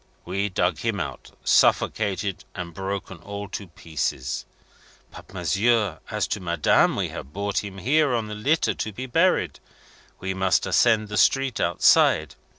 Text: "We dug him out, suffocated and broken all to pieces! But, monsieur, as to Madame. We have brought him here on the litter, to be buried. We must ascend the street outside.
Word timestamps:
"We 0.25 0.49
dug 0.49 0.79
him 0.79 0.99
out, 0.99 1.29
suffocated 1.43 2.43
and 2.55 2.73
broken 2.73 3.17
all 3.19 3.47
to 3.49 3.67
pieces! 3.67 4.45
But, 5.11 5.31
monsieur, 5.31 5.99
as 6.09 6.27
to 6.29 6.39
Madame. 6.39 6.95
We 6.95 7.09
have 7.09 7.33
brought 7.33 7.63
him 7.63 7.77
here 7.77 8.15
on 8.15 8.25
the 8.27 8.33
litter, 8.33 8.73
to 8.73 8.91
be 8.91 9.05
buried. 9.05 9.59
We 10.19 10.33
must 10.33 10.65
ascend 10.65 11.07
the 11.09 11.17
street 11.17 11.59
outside. 11.59 12.33